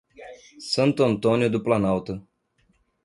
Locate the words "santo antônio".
0.71-1.47